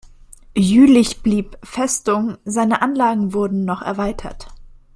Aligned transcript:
Jülich 0.57 1.21
blieb 1.21 1.59
Festung, 1.61 2.39
seine 2.43 2.81
Anlagen 2.81 3.35
wurden 3.35 3.65
noch 3.65 3.83
erweitert. 3.83 4.47